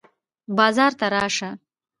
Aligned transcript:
بازار 0.57 0.91
ته 0.99 1.05
راشه. 1.13 1.49